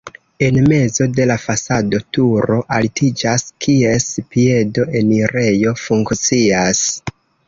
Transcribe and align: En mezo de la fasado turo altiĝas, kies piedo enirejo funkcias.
En 0.43 0.55
mezo 0.69 1.05
de 1.17 1.25
la 1.31 1.33
fasado 1.41 1.99
turo 2.17 2.57
altiĝas, 2.77 3.45
kies 3.65 4.07
piedo 4.31 4.87
enirejo 5.01 5.75
funkcias. 5.83 6.81